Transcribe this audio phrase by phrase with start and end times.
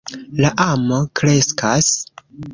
[0.45, 1.93] La amo kreskas.